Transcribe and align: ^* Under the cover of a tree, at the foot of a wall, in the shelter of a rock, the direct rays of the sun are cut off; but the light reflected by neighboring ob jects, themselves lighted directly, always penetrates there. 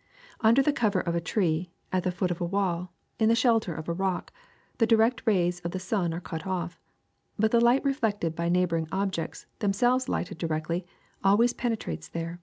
^* 0.00 0.02
Under 0.40 0.62
the 0.62 0.72
cover 0.72 1.00
of 1.02 1.14
a 1.14 1.20
tree, 1.20 1.74
at 1.92 2.04
the 2.04 2.10
foot 2.10 2.30
of 2.30 2.40
a 2.40 2.44
wall, 2.46 2.90
in 3.18 3.28
the 3.28 3.34
shelter 3.34 3.74
of 3.74 3.86
a 3.86 3.92
rock, 3.92 4.32
the 4.78 4.86
direct 4.86 5.22
rays 5.26 5.60
of 5.60 5.72
the 5.72 5.78
sun 5.78 6.14
are 6.14 6.22
cut 6.22 6.46
off; 6.46 6.80
but 7.38 7.50
the 7.50 7.60
light 7.60 7.84
reflected 7.84 8.34
by 8.34 8.48
neighboring 8.48 8.88
ob 8.92 9.12
jects, 9.12 9.44
themselves 9.58 10.08
lighted 10.08 10.38
directly, 10.38 10.86
always 11.22 11.52
penetrates 11.52 12.08
there. 12.08 12.40